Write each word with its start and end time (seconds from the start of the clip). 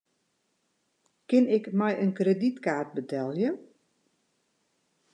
Kin 1.27 1.45
ik 1.55 1.65
mei 1.77 1.95
in 2.03 2.11
kredytkaart 2.17 2.89
betelje? 2.97 3.49